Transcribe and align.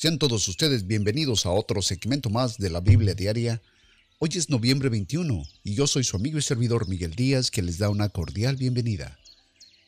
Sean 0.00 0.20
todos 0.20 0.46
ustedes 0.46 0.86
bienvenidos 0.86 1.44
a 1.44 1.50
otro 1.50 1.82
segmento 1.82 2.30
más 2.30 2.56
de 2.56 2.70
la 2.70 2.80
Biblia 2.80 3.14
Diaria. 3.14 3.60
Hoy 4.20 4.30
es 4.34 4.48
noviembre 4.48 4.90
21 4.90 5.42
y 5.64 5.74
yo 5.74 5.88
soy 5.88 6.04
su 6.04 6.16
amigo 6.16 6.38
y 6.38 6.42
servidor 6.42 6.86
Miguel 6.86 7.16
Díaz 7.16 7.50
que 7.50 7.62
les 7.62 7.78
da 7.78 7.90
una 7.90 8.08
cordial 8.08 8.54
bienvenida. 8.54 9.18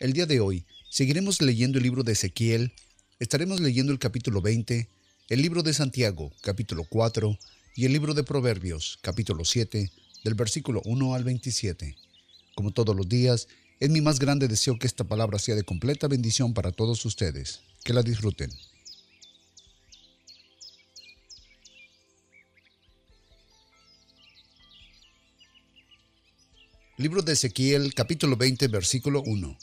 El 0.01 0.12
día 0.12 0.27
de 0.27 0.41
hoy 0.41 0.65
seguiremos 0.91 1.41
leyendo 1.41 1.79
el 1.79 1.84
libro 1.84 2.02
de 2.02 2.15
Ezequiel, 2.15 2.73
estaremos 3.20 3.61
leyendo 3.61 3.93
el 3.93 4.01
capítulo 4.01 4.43
20, 4.43 4.88
el 5.29 5.43
libro 5.43 5.62
de 5.62 5.75
Santiago, 5.75 6.33
capítulo 6.41 6.83
4, 6.91 7.38
y 7.77 7.84
el 7.84 7.92
libro 7.92 8.12
de 8.12 8.24
Proverbios, 8.24 8.98
capítulo 9.02 9.45
7, 9.45 9.92
del 10.24 10.34
versículo 10.34 10.83
1 10.87 11.15
al 11.15 11.23
27. 11.23 11.95
Como 12.56 12.73
todos 12.73 12.97
los 12.97 13.09
días, 13.09 13.47
es 13.79 13.91
mi 13.91 14.01
más 14.01 14.19
grande 14.19 14.48
deseo 14.48 14.77
que 14.77 14.88
esta 14.88 15.05
palabra 15.05 15.38
sea 15.38 15.55
de 15.55 15.62
completa 15.62 16.09
bendición 16.09 16.52
para 16.52 16.73
todos 16.73 17.05
ustedes. 17.05 17.61
Que 17.84 17.92
la 17.92 18.02
disfruten. 18.02 18.51
Libro 27.00 27.22
de 27.22 27.32
Ezequiel, 27.32 27.95
capítulo 27.95 28.36
20, 28.36 28.68
versículo 28.68 29.22
1. 29.22 29.56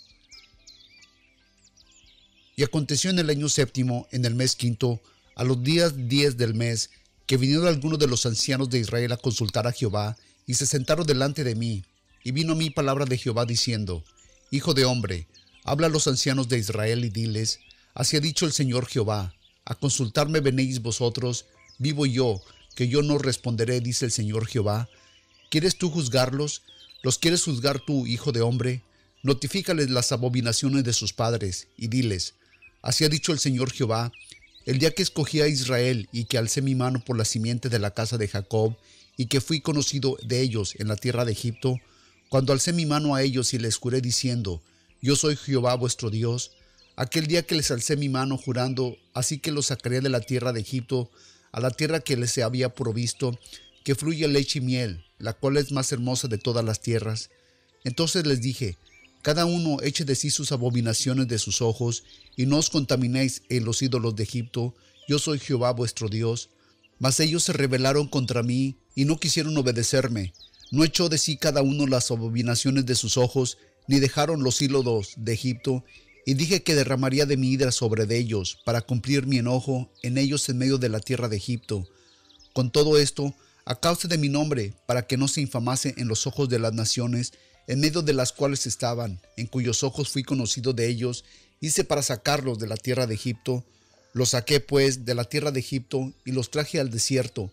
Y 2.55 2.63
aconteció 2.63 3.11
en 3.11 3.19
el 3.19 3.29
año 3.29 3.47
séptimo, 3.47 4.07
en 4.09 4.25
el 4.25 4.33
mes 4.33 4.55
quinto, 4.55 4.99
a 5.35 5.43
los 5.43 5.61
días 5.61 5.93
diez 5.95 6.35
del 6.37 6.55
mes, 6.55 6.89
que 7.27 7.37
vinieron 7.37 7.67
algunos 7.67 7.99
de 7.99 8.07
los 8.07 8.25
ancianos 8.25 8.71
de 8.71 8.79
Israel 8.79 9.11
a 9.11 9.17
consultar 9.17 9.67
a 9.67 9.71
Jehová, 9.71 10.17
y 10.47 10.55
se 10.55 10.65
sentaron 10.65 11.05
delante 11.05 11.43
de 11.43 11.53
mí. 11.53 11.83
Y 12.23 12.31
vino 12.31 12.53
a 12.53 12.55
mí 12.55 12.71
palabra 12.71 13.05
de 13.05 13.19
Jehová 13.19 13.45
diciendo, 13.45 14.03
Hijo 14.49 14.73
de 14.73 14.85
hombre, 14.85 15.27
habla 15.63 15.85
a 15.85 15.91
los 15.91 16.07
ancianos 16.07 16.49
de 16.49 16.57
Israel 16.57 17.05
y 17.05 17.11
diles, 17.11 17.59
Así 17.93 18.17
ha 18.17 18.19
dicho 18.19 18.47
el 18.47 18.51
Señor 18.51 18.87
Jehová, 18.87 19.35
a 19.63 19.75
consultarme 19.75 20.39
venéis 20.39 20.81
vosotros, 20.81 21.45
vivo 21.77 22.07
yo, 22.07 22.41
que 22.73 22.87
yo 22.87 23.03
no 23.03 23.19
responderé, 23.19 23.79
dice 23.79 24.05
el 24.05 24.11
Señor 24.11 24.47
Jehová. 24.47 24.89
¿Quieres 25.51 25.77
tú 25.77 25.91
juzgarlos? 25.91 26.63
¿Los 27.07 27.19
quieres 27.19 27.45
juzgar 27.45 27.79
tú, 27.79 28.05
hijo 28.05 28.33
de 28.33 28.41
hombre? 28.41 28.81
Notifícales 29.23 29.89
las 29.89 30.11
abominaciones 30.11 30.83
de 30.83 30.91
sus 30.91 31.13
padres, 31.13 31.69
y 31.77 31.87
diles, 31.87 32.33
Así 32.81 33.05
ha 33.05 33.07
dicho 33.07 33.31
el 33.31 33.39
Señor 33.39 33.71
Jehová, 33.71 34.11
el 34.65 34.77
día 34.77 34.91
que 34.91 35.03
escogí 35.03 35.39
a 35.39 35.47
Israel 35.47 36.09
y 36.11 36.25
que 36.25 36.37
alcé 36.37 36.61
mi 36.61 36.75
mano 36.75 36.99
por 36.99 37.17
la 37.17 37.23
simiente 37.23 37.69
de 37.69 37.79
la 37.79 37.91
casa 37.91 38.17
de 38.17 38.27
Jacob, 38.27 38.75
y 39.15 39.27
que 39.27 39.39
fui 39.39 39.61
conocido 39.61 40.17
de 40.21 40.41
ellos 40.41 40.73
en 40.79 40.89
la 40.89 40.97
tierra 40.97 41.23
de 41.23 41.31
Egipto, 41.31 41.79
cuando 42.27 42.51
alcé 42.51 42.73
mi 42.73 42.85
mano 42.85 43.15
a 43.15 43.23
ellos 43.23 43.53
y 43.53 43.57
les 43.57 43.77
juré 43.77 44.01
diciendo, 44.01 44.61
Yo 45.01 45.15
soy 45.15 45.37
Jehová 45.37 45.75
vuestro 45.75 46.09
Dios, 46.09 46.57
aquel 46.97 47.27
día 47.27 47.43
que 47.43 47.55
les 47.55 47.71
alcé 47.71 47.95
mi 47.95 48.09
mano 48.09 48.37
jurando, 48.37 48.97
así 49.13 49.39
que 49.39 49.53
los 49.53 49.67
sacaré 49.67 50.01
de 50.01 50.09
la 50.09 50.19
tierra 50.19 50.51
de 50.51 50.59
Egipto, 50.59 51.09
a 51.53 51.61
la 51.61 51.71
tierra 51.71 52.01
que 52.01 52.17
les 52.17 52.37
había 52.39 52.75
provisto, 52.75 53.39
que 53.85 53.95
fluye 53.95 54.27
leche 54.27 54.59
y 54.59 54.63
miel, 54.63 55.06
la 55.19 55.33
cual 55.33 55.57
es 55.57 55.71
más 55.71 55.91
hermosa 55.91 56.27
de 56.27 56.37
todas 56.37 56.63
las 56.63 56.81
tierras. 56.81 57.29
Entonces 57.83 58.25
les 58.25 58.41
dije, 58.41 58.77
cada 59.21 59.45
uno 59.45 59.77
eche 59.81 60.05
de 60.05 60.15
sí 60.15 60.29
sus 60.29 60.51
abominaciones 60.51 61.27
de 61.27 61.39
sus 61.39 61.61
ojos, 61.61 62.03
y 62.35 62.45
no 62.45 62.57
os 62.57 62.69
contaminéis 62.69 63.43
en 63.49 63.65
los 63.65 63.81
ídolos 63.81 64.15
de 64.15 64.23
Egipto, 64.23 64.75
yo 65.07 65.19
soy 65.19 65.39
Jehová 65.39 65.71
vuestro 65.71 66.09
Dios. 66.09 66.49
Mas 66.99 67.19
ellos 67.19 67.43
se 67.43 67.53
rebelaron 67.53 68.07
contra 68.07 68.43
mí, 68.43 68.77
y 68.95 69.05
no 69.05 69.19
quisieron 69.19 69.57
obedecerme. 69.57 70.33
No 70.71 70.83
echó 70.83 71.09
de 71.09 71.17
sí 71.17 71.37
cada 71.37 71.61
uno 71.61 71.87
las 71.87 72.09
abominaciones 72.11 72.85
de 72.85 72.95
sus 72.95 73.17
ojos, 73.17 73.57
ni 73.87 73.99
dejaron 73.99 74.43
los 74.43 74.61
ídolos 74.61 75.13
de 75.17 75.33
Egipto, 75.33 75.83
y 76.25 76.33
dije 76.33 76.61
que 76.61 76.75
derramaría 76.75 77.25
de 77.25 77.37
mi 77.37 77.51
hidra 77.51 77.71
sobre 77.71 78.05
de 78.05 78.17
ellos, 78.17 78.59
para 78.65 78.81
cumplir 78.81 79.27
mi 79.27 79.37
enojo 79.37 79.91
en 80.03 80.17
ellos 80.17 80.47
en 80.49 80.57
medio 80.57 80.77
de 80.77 80.89
la 80.89 80.99
tierra 80.99 81.29
de 81.29 81.37
Egipto. 81.37 81.87
Con 82.53 82.71
todo 82.71 82.97
esto, 82.97 83.33
a 83.67 83.75
causa 83.75 84.07
de 84.07 84.17
mi 84.17 84.29
nombre, 84.29 84.73
para 84.85 85.05
que 85.05 85.17
no 85.17 85.27
se 85.27 85.41
infamase 85.41 85.93
en 85.97 86.07
los 86.07 86.25
ojos 86.25 86.47
de 86.47 86.57
las 86.57 86.71
naciones, 86.71 87.33
en 87.67 87.81
medio 87.81 88.01
de 88.01 88.13
las 88.13 88.31
cuales 88.31 88.65
estaban, 88.65 89.19
en 89.35 89.45
cuyos 89.45 89.83
ojos 89.83 90.07
fui 90.07 90.23
conocido 90.23 90.71
de 90.71 90.87
ellos, 90.87 91.25
hice 91.59 91.83
para 91.83 92.01
sacarlos 92.01 92.59
de 92.59 92.67
la 92.67 92.77
tierra 92.77 93.07
de 93.07 93.15
Egipto. 93.15 93.65
Los 94.13 94.29
saqué 94.29 94.61
pues 94.61 95.03
de 95.03 95.15
la 95.15 95.25
tierra 95.25 95.51
de 95.51 95.59
Egipto 95.59 96.13
y 96.23 96.31
los 96.31 96.49
traje 96.49 96.79
al 96.79 96.89
desierto, 96.89 97.51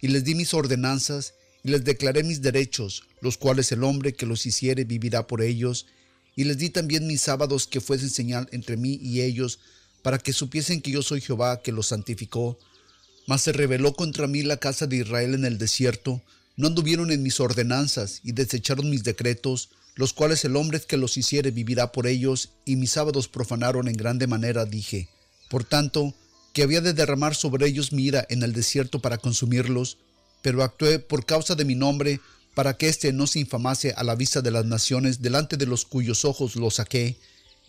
y 0.00 0.08
les 0.08 0.24
di 0.24 0.34
mis 0.34 0.54
ordenanzas, 0.54 1.34
y 1.62 1.68
les 1.68 1.84
declaré 1.84 2.22
mis 2.22 2.40
derechos, 2.40 3.02
los 3.20 3.36
cuales 3.36 3.70
el 3.70 3.84
hombre 3.84 4.14
que 4.14 4.24
los 4.24 4.46
hiciere 4.46 4.84
vivirá 4.84 5.26
por 5.26 5.42
ellos, 5.42 5.84
y 6.36 6.44
les 6.44 6.56
di 6.56 6.70
también 6.70 7.06
mis 7.06 7.20
sábados 7.20 7.66
que 7.66 7.82
fuesen 7.82 8.08
señal 8.08 8.48
entre 8.52 8.78
mí 8.78 8.98
y 9.02 9.20
ellos, 9.20 9.58
para 10.00 10.16
que 10.16 10.32
supiesen 10.32 10.80
que 10.80 10.90
yo 10.90 11.02
soy 11.02 11.20
Jehová 11.20 11.60
que 11.60 11.70
los 11.70 11.88
santificó, 11.88 12.58
mas 13.26 13.42
se 13.42 13.52
rebeló 13.52 13.94
contra 13.94 14.26
mí 14.26 14.42
la 14.42 14.56
casa 14.56 14.86
de 14.86 14.96
Israel 14.96 15.34
en 15.34 15.44
el 15.44 15.58
desierto, 15.58 16.22
no 16.56 16.66
anduvieron 16.66 17.10
en 17.10 17.22
mis 17.22 17.40
ordenanzas 17.40 18.20
y 18.22 18.32
desecharon 18.32 18.90
mis 18.90 19.04
decretos, 19.04 19.70
los 19.94 20.12
cuales 20.12 20.44
el 20.44 20.56
hombre 20.56 20.80
que 20.80 20.96
los 20.96 21.16
hiciere 21.16 21.50
vivirá 21.50 21.92
por 21.92 22.06
ellos, 22.06 22.50
y 22.64 22.76
mis 22.76 22.92
sábados 22.92 23.28
profanaron 23.28 23.88
en 23.88 23.96
grande 23.96 24.26
manera, 24.26 24.64
dije. 24.64 25.08
Por 25.48 25.64
tanto, 25.64 26.14
que 26.52 26.62
había 26.62 26.80
de 26.80 26.92
derramar 26.92 27.34
sobre 27.34 27.66
ellos 27.66 27.92
mi 27.92 28.04
ira 28.04 28.26
en 28.28 28.42
el 28.42 28.52
desierto 28.52 29.00
para 29.00 29.18
consumirlos, 29.18 29.98
pero 30.42 30.62
actué 30.62 30.98
por 30.98 31.24
causa 31.26 31.54
de 31.54 31.64
mi 31.64 31.74
nombre, 31.74 32.20
para 32.54 32.76
que 32.76 32.88
éste 32.88 33.12
no 33.12 33.26
se 33.26 33.40
infamase 33.40 33.92
a 33.96 34.02
la 34.02 34.16
vista 34.16 34.42
de 34.42 34.50
las 34.50 34.64
naciones 34.64 35.22
delante 35.22 35.56
de 35.56 35.66
los 35.66 35.84
cuyos 35.84 36.24
ojos 36.24 36.56
los 36.56 36.74
saqué, 36.76 37.16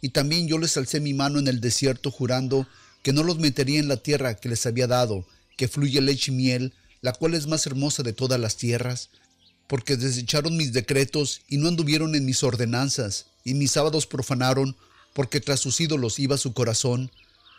y 0.02 0.10
también 0.10 0.48
yo 0.48 0.58
les 0.58 0.76
alcé 0.78 1.00
mi 1.00 1.14
mano 1.14 1.40
en 1.40 1.48
el 1.48 1.62
desierto 1.62 2.12
jurando 2.12 2.68
que 3.04 3.14
no 3.14 3.24
los 3.24 3.38
metería 3.38 3.80
en 3.80 3.88
la 3.88 3.98
tierra 3.98 4.36
que 4.36 4.50
les 4.50 4.66
había 4.66 4.88
dado, 4.88 5.26
que 5.62 5.68
fluye 5.68 6.02
leche 6.02 6.32
y 6.32 6.34
miel, 6.34 6.74
la 7.02 7.14
cual 7.14 7.36
es 7.36 7.46
más 7.46 7.68
hermosa 7.68 8.02
de 8.02 8.14
todas 8.14 8.40
las 8.40 8.58
tierras, 8.58 9.12
porque 9.68 9.96
desecharon 9.96 10.58
mis 10.58 10.74
decretos 10.74 11.42
y 11.48 11.58
no 11.58 11.68
anduvieron 11.68 12.16
en 12.16 12.26
mis 12.26 12.42
ordenanzas, 12.42 13.28
y 13.44 13.54
mis 13.54 13.70
sábados 13.70 14.08
profanaron, 14.08 14.76
porque 15.14 15.40
tras 15.40 15.60
sus 15.60 15.80
ídolos 15.80 16.18
iba 16.18 16.40
su 16.40 16.54
corazón. 16.54 17.12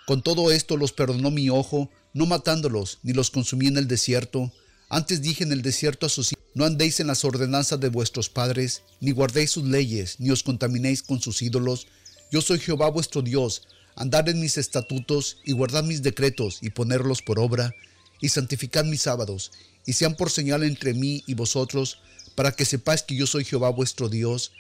Con 0.05 0.21
todo 0.21 0.51
esto 0.51 0.77
los 0.77 0.93
perdonó 0.93 1.31
mi 1.31 1.49
ojo, 1.49 1.91
no 2.13 2.27
matándolos, 2.27 2.99
ni 3.05 3.13
los 3.13 3.31
consumí 3.31 3.69
en 3.69 3.77
el 3.77 3.87
desierto. 3.87 4.53
Antes 4.89 5.23
dije 5.23 5.45
en 5.45 5.53
el 5.53 5.63
desierto 5.63 6.07
a 6.07 6.09
sus 6.09 6.33
hijos, 6.33 6.45
no 6.55 6.65
andéis 6.65 6.99
en 6.99 7.07
las 7.07 7.25
ordenanzas 7.25 7.79
de 7.79 7.89
vuestros 7.89 8.29
padres, 8.29 8.83
ni 8.99 9.13
guardéis 9.13 9.53
sus 9.53 9.63
leyes, 9.63 10.17
ni 10.19 10.33
os 10.33 10.43
contaminéis 10.43 11.05
con 11.05 11.21
sus 11.21 11.41
ídolos. 11.41 11.87
Yo 12.33 12.41
soy 12.41 12.59
Jehová 12.59 12.91
vuestro 12.91 13.23
Dios, 13.23 13.63
andad 13.95 14.29
en 14.29 14.41
mis 14.41 14.59
estatutos 14.59 15.37
y 15.45 15.53
guardad 15.53 15.85
mis 15.85 16.03
decretos 16.03 16.59
y 16.63 16.71
ponerlos 16.71 17.23
por 17.23 17.39
obra 17.39 17.73
y 18.23 18.31
santificad 18.31 18.85
mis 18.85 19.03
sábados, 19.03 19.53
y 19.85 19.93
sean 19.93 20.15
por 20.15 20.31
señal 20.31 20.63
entre 20.63 20.95
mí 20.95 21.23
y 21.27 21.35
vosotros, 21.35 21.99
para 22.35 22.53
que 22.53 22.65
sepáis 22.65 23.03
que 23.03 23.17
yo 23.17 23.27
soy 23.27 23.45
Jehová 23.45 23.69
vuestro 23.69 24.09
Dios. 24.09 24.53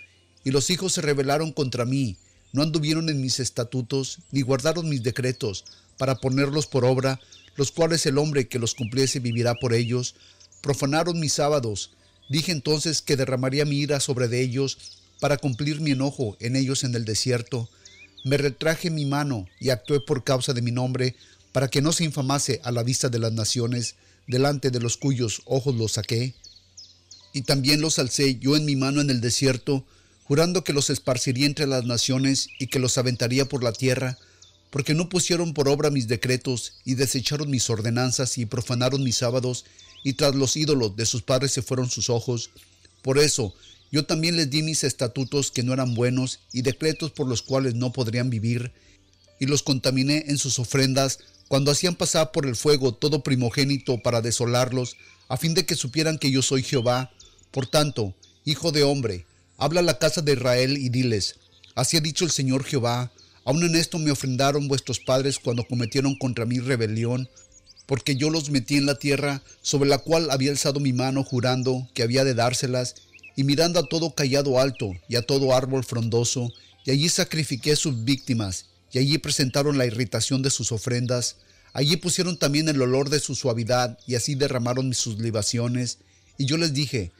Y 0.44 0.50
los 0.50 0.68
hijos 0.68 0.92
se 0.92 1.00
rebelaron 1.00 1.52
contra 1.52 1.86
mí, 1.86 2.18
no 2.52 2.62
anduvieron 2.62 3.08
en 3.08 3.20
mis 3.20 3.40
estatutos, 3.40 4.18
ni 4.32 4.42
guardaron 4.42 4.88
mis 4.88 5.02
decretos, 5.02 5.64
para 5.96 6.16
ponerlos 6.16 6.66
por 6.66 6.84
obra, 6.84 7.20
los 7.56 7.70
cuales 7.70 8.04
el 8.06 8.18
hombre 8.18 8.48
que 8.48 8.58
los 8.58 8.74
cumpliese 8.74 9.20
vivirá 9.20 9.54
por 9.54 9.72
ellos. 9.72 10.16
Profanaron 10.60 11.20
mis 11.20 11.34
sábados. 11.34 11.92
Dije 12.28 12.50
entonces 12.52 13.00
que 13.00 13.16
derramaría 13.16 13.64
mi 13.64 13.78
ira 13.78 14.00
sobre 14.00 14.28
de 14.28 14.42
ellos, 14.42 14.78
para 15.20 15.36
cumplir 15.36 15.80
mi 15.80 15.92
enojo 15.92 16.36
en 16.40 16.56
ellos 16.56 16.82
en 16.82 16.96
el 16.96 17.04
desierto. 17.04 17.68
Me 18.24 18.36
retraje 18.36 18.90
mi 18.90 19.06
mano 19.06 19.46
y 19.60 19.70
actué 19.70 20.00
por 20.00 20.24
causa 20.24 20.52
de 20.52 20.62
mi 20.62 20.72
nombre, 20.72 21.14
para 21.52 21.68
que 21.68 21.82
no 21.82 21.92
se 21.92 22.04
infamase 22.04 22.60
a 22.64 22.72
la 22.72 22.82
vista 22.82 23.08
de 23.08 23.18
las 23.18 23.32
naciones, 23.32 23.94
delante 24.26 24.70
de 24.70 24.80
los 24.80 24.96
cuyos 24.96 25.42
ojos 25.44 25.74
los 25.74 25.92
saqué. 25.92 26.34
Y 27.32 27.42
también 27.42 27.80
los 27.80 27.98
alcé 27.98 28.38
yo 28.38 28.56
en 28.56 28.64
mi 28.64 28.76
mano 28.76 29.00
en 29.00 29.10
el 29.10 29.20
desierto, 29.20 29.86
jurando 30.24 30.64
que 30.64 30.72
los 30.72 30.90
esparciría 30.90 31.46
entre 31.46 31.66
las 31.66 31.84
naciones 31.84 32.48
y 32.58 32.68
que 32.68 32.78
los 32.78 32.96
aventaría 32.98 33.48
por 33.48 33.62
la 33.62 33.72
tierra, 33.72 34.18
porque 34.70 34.94
no 34.94 35.10
pusieron 35.10 35.52
por 35.52 35.68
obra 35.68 35.90
mis 35.90 36.08
decretos 36.08 36.74
y 36.84 36.94
desecharon 36.94 37.50
mis 37.50 37.68
ordenanzas 37.68 38.38
y 38.38 38.46
profanaron 38.46 39.02
mis 39.04 39.16
sábados, 39.16 39.66
y 40.04 40.14
tras 40.14 40.34
los 40.34 40.56
ídolos 40.56 40.96
de 40.96 41.06
sus 41.06 41.22
padres 41.22 41.52
se 41.52 41.62
fueron 41.62 41.90
sus 41.90 42.08
ojos. 42.08 42.50
Por 43.02 43.18
eso 43.18 43.54
yo 43.90 44.06
también 44.06 44.36
les 44.36 44.48
di 44.48 44.62
mis 44.62 44.84
estatutos 44.84 45.50
que 45.50 45.62
no 45.62 45.74
eran 45.74 45.94
buenos 45.94 46.40
y 46.52 46.62
decretos 46.62 47.10
por 47.10 47.28
los 47.28 47.42
cuales 47.42 47.74
no 47.74 47.92
podrían 47.92 48.30
vivir, 48.30 48.72
y 49.38 49.46
los 49.46 49.62
contaminé 49.62 50.24
en 50.28 50.38
sus 50.38 50.58
ofrendas 50.58 51.18
cuando 51.52 51.70
hacían 51.70 51.96
pasar 51.96 52.32
por 52.32 52.46
el 52.46 52.56
fuego 52.56 52.94
todo 52.94 53.22
primogénito 53.22 53.98
para 53.98 54.22
desolarlos, 54.22 54.96
a 55.28 55.36
fin 55.36 55.52
de 55.52 55.66
que 55.66 55.74
supieran 55.74 56.16
que 56.16 56.30
yo 56.30 56.40
soy 56.40 56.62
Jehová. 56.62 57.10
Por 57.50 57.66
tanto, 57.66 58.14
hijo 58.46 58.72
de 58.72 58.84
hombre, 58.84 59.26
habla 59.58 59.80
a 59.80 59.82
la 59.82 59.98
casa 59.98 60.22
de 60.22 60.32
Israel 60.32 60.78
y 60.78 60.88
diles, 60.88 61.36
así 61.74 61.98
ha 61.98 62.00
dicho 62.00 62.24
el 62.24 62.30
Señor 62.30 62.64
Jehová, 62.64 63.12
aun 63.44 63.62
en 63.64 63.76
esto 63.76 63.98
me 63.98 64.10
ofrendaron 64.10 64.66
vuestros 64.66 64.98
padres 64.98 65.38
cuando 65.38 65.66
cometieron 65.66 66.16
contra 66.16 66.46
mí 66.46 66.58
rebelión, 66.58 67.28
porque 67.84 68.16
yo 68.16 68.30
los 68.30 68.48
metí 68.48 68.78
en 68.78 68.86
la 68.86 68.98
tierra 68.98 69.42
sobre 69.60 69.90
la 69.90 69.98
cual 69.98 70.30
había 70.30 70.52
alzado 70.52 70.80
mi 70.80 70.94
mano 70.94 71.22
jurando 71.22 71.86
que 71.92 72.02
había 72.02 72.24
de 72.24 72.32
dárselas, 72.32 72.94
y 73.36 73.44
mirando 73.44 73.78
a 73.78 73.86
todo 73.86 74.14
callado 74.14 74.58
alto 74.58 74.92
y 75.06 75.16
a 75.16 75.26
todo 75.26 75.54
árbol 75.54 75.84
frondoso, 75.84 76.50
y 76.86 76.92
allí 76.92 77.10
sacrifiqué 77.10 77.76
sus 77.76 78.04
víctimas, 78.04 78.71
y 78.92 78.98
allí 78.98 79.18
presentaron 79.18 79.78
la 79.78 79.86
irritación 79.86 80.42
de 80.42 80.50
sus 80.50 80.70
ofrendas. 80.70 81.36
Allí 81.72 81.96
pusieron 81.96 82.36
también 82.36 82.68
el 82.68 82.80
olor 82.82 83.08
de 83.08 83.20
su 83.20 83.34
suavidad, 83.34 83.98
y 84.06 84.14
así 84.14 84.34
derramaron 84.34 84.92
sus 84.92 85.18
libaciones. 85.18 85.98
Y 86.36 86.44
yo 86.44 86.58
les 86.58 86.74
dije, 86.74 87.10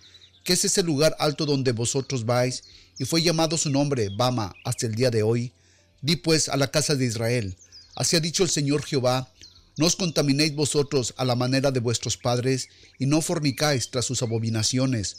¿qué 0.44 0.52
es 0.52 0.64
ese 0.66 0.82
lugar 0.82 1.16
alto 1.18 1.46
donde 1.46 1.72
vosotros 1.72 2.26
vais? 2.26 2.64
Y 2.98 3.06
fue 3.06 3.22
llamado 3.22 3.56
su 3.56 3.70
nombre, 3.70 4.10
Bama, 4.14 4.54
hasta 4.64 4.86
el 4.86 4.94
día 4.94 5.10
de 5.10 5.22
hoy. 5.22 5.52
Di 6.02 6.16
pues 6.16 6.50
a 6.50 6.56
la 6.56 6.70
casa 6.70 6.94
de 6.94 7.06
Israel, 7.06 7.56
así 7.96 8.16
ha 8.16 8.20
dicho 8.20 8.42
el 8.42 8.50
Señor 8.50 8.84
Jehová, 8.84 9.32
no 9.78 9.86
os 9.86 9.96
contaminéis 9.96 10.54
vosotros 10.54 11.14
a 11.16 11.24
la 11.24 11.36
manera 11.36 11.70
de 11.70 11.80
vuestros 11.80 12.18
padres, 12.18 12.68
y 12.98 13.06
no 13.06 13.22
fornicáis 13.22 13.90
tras 13.90 14.04
sus 14.04 14.22
abominaciones, 14.22 15.16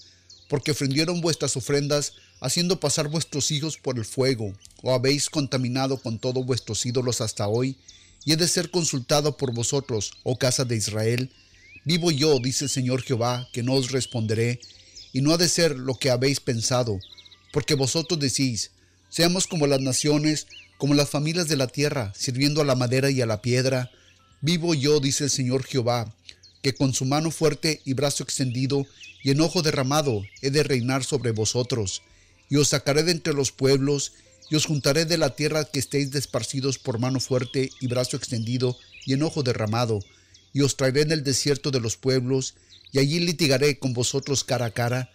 porque 0.50 0.72
ofendieron 0.72 1.22
vuestras 1.22 1.58
ofrendas, 1.58 2.14
haciendo 2.44 2.78
pasar 2.78 3.08
vuestros 3.08 3.52
hijos 3.52 3.78
por 3.78 3.98
el 3.98 4.04
fuego, 4.04 4.54
o 4.82 4.94
habéis 4.94 5.30
contaminado 5.30 5.96
con 5.96 6.20
todos 6.20 6.46
vuestros 6.46 6.86
ídolos 6.86 7.22
hasta 7.22 7.48
hoy, 7.48 7.78
y 8.26 8.34
he 8.34 8.36
de 8.36 8.50
ser 8.50 8.70
consultado 8.70 9.38
por 9.38 9.54
vosotros, 9.54 10.12
oh 10.24 10.38
casa 10.38 10.66
de 10.66 10.76
Israel. 10.76 11.32
Vivo 11.86 12.12
yo, 12.12 12.38
dice 12.40 12.66
el 12.66 12.70
Señor 12.70 13.02
Jehová, 13.02 13.48
que 13.54 13.64
no 13.64 13.74
os 13.76 13.92
responderé, 13.92 14.60
y 15.14 15.22
no 15.22 15.32
ha 15.32 15.38
de 15.38 15.48
ser 15.48 15.78
lo 15.78 15.96
que 15.96 16.10
habéis 16.10 16.42
pensado, 16.42 17.00
porque 17.54 17.76
vosotros 17.76 18.20
decís, 18.20 18.72
seamos 19.10 19.48
como 19.48 19.66
las 19.66 19.80
naciones, 19.80 20.48
como 20.78 20.96
las 20.96 21.10
familias 21.10 21.48
de 21.48 21.56
la 21.56 21.68
tierra, 21.68 22.12
sirviendo 22.14 22.60
a 22.60 22.66
la 22.66 22.76
madera 22.76 23.10
y 23.10 23.22
a 23.22 23.26
la 23.26 23.42
piedra. 23.42 23.90
Vivo 24.42 24.74
yo, 24.74 25.00
dice 25.00 25.24
el 25.24 25.30
Señor 25.30 25.64
Jehová, 25.64 26.14
que 26.62 26.74
con 26.74 26.94
su 26.94 27.06
mano 27.06 27.32
fuerte 27.32 27.82
y 27.86 27.94
brazo 27.94 28.22
extendido 28.24 28.86
y 29.24 29.32
enojo 29.32 29.62
derramado 29.62 30.24
he 30.42 30.50
de 30.50 30.64
reinar 30.64 31.06
sobre 31.06 31.32
vosotros, 31.32 32.02
y 32.50 32.58
os 32.58 32.70
sacaré 32.70 33.04
de 33.04 33.12
entre 33.12 33.34
los 33.34 33.52
pueblos, 33.52 34.14
y 34.50 34.56
os 34.56 34.66
juntaré 34.66 35.06
de 35.06 35.18
la 35.18 35.36
tierra 35.36 35.66
que 35.66 35.80
estéis 35.80 36.12
desparcidos 36.12 36.78
por 36.78 37.00
mano 37.00 37.20
fuerte 37.20 37.72
y 37.80 37.88
brazo 37.88 38.18
extendido 38.18 38.78
y 39.06 39.14
enojo 39.14 39.44
derramado, 39.44 40.00
y 40.54 40.62
os 40.62 40.78
traeré 40.78 41.02
en 41.02 41.12
el 41.12 41.24
desierto 41.24 41.72
de 41.72 41.80
los 41.80 41.98
pueblos, 41.98 42.56
y 42.92 43.00
allí 43.00 43.20
litigaré 43.20 43.80
con 43.80 43.94
vosotros 43.94 44.44
cara 44.44 44.68
a 44.68 44.72
cara, 44.72 45.10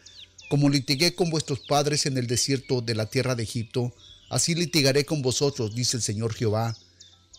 como 0.51 0.69
litigué 0.69 1.15
con 1.15 1.31
vuestros 1.31 1.61
padres 1.61 2.07
en 2.07 2.17
el 2.19 2.27
desierto 2.27 2.81
de 2.81 2.95
la 2.95 3.07
tierra 3.07 3.35
de 3.35 3.45
Egipto, 3.45 3.95
así 4.31 4.55
litigaré 4.55 5.05
con 5.05 5.23
vosotros, 5.23 5.75
dice 5.75 5.97
el 5.99 6.03
Señor 6.03 6.35
Jehová, 6.35 6.77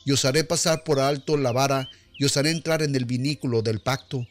y 0.06 0.12
os 0.12 0.24
haré 0.26 0.44
pasar 0.44 0.84
por 0.84 1.00
alto 1.00 1.36
la 1.38 1.52
vara, 1.52 1.90
y 2.18 2.26
os 2.26 2.38
haré 2.38 2.52
entrar 2.52 2.82
en 2.82 2.96
el 2.96 3.06
vinículo 3.06 3.62
del 3.62 3.82
pacto, 3.82 4.28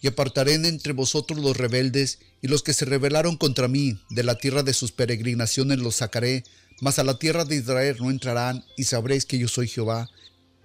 y 0.00 0.08
apartaré 0.08 0.54
entre 0.54 0.92
vosotros 0.92 1.38
los 1.40 1.56
rebeldes, 1.56 2.18
y 2.42 2.48
los 2.48 2.62
que 2.62 2.74
se 2.74 2.84
rebelaron 2.84 3.36
contra 3.36 3.68
mí, 3.68 3.98
de 4.10 4.22
la 4.22 4.36
tierra 4.38 4.62
de 4.62 4.74
sus 4.74 4.92
peregrinaciones 4.92 5.78
los 5.78 5.96
sacaré, 5.96 6.44
mas 6.80 6.98
a 6.98 7.04
la 7.04 7.18
tierra 7.18 7.44
de 7.44 7.56
Israel 7.56 7.96
no 8.00 8.10
entrarán, 8.10 8.64
y 8.76 8.84
sabréis 8.84 9.24
que 9.24 9.38
yo 9.38 9.48
soy 9.48 9.68
Jehová. 9.68 10.10